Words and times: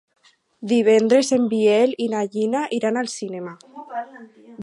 Divendres 0.71 1.29
en 1.37 1.45
Biel 1.51 1.93
i 2.07 2.09
na 2.15 2.23
Gina 2.37 2.63
iran 2.79 2.99
al 3.03 3.13
cinema. 3.17 3.57